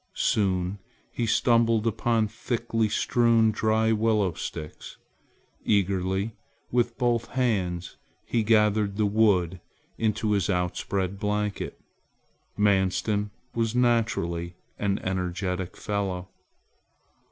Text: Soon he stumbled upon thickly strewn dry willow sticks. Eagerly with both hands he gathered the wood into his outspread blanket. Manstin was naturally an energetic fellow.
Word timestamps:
Soon 0.15 0.79
he 1.11 1.27
stumbled 1.27 1.85
upon 1.85 2.27
thickly 2.27 2.89
strewn 2.89 3.51
dry 3.51 3.91
willow 3.91 4.33
sticks. 4.33 4.97
Eagerly 5.63 6.33
with 6.71 6.97
both 6.97 7.27
hands 7.27 7.97
he 8.25 8.41
gathered 8.41 8.97
the 8.97 9.05
wood 9.05 9.61
into 9.99 10.31
his 10.31 10.49
outspread 10.49 11.19
blanket. 11.19 11.79
Manstin 12.57 13.29
was 13.53 13.75
naturally 13.75 14.55
an 14.79 14.97
energetic 15.03 15.77
fellow. 15.77 16.29